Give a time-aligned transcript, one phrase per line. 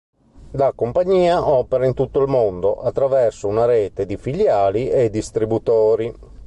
[0.53, 6.11] La compagnia opera in tutto il mondo attraverso una rete di filiali e distributori.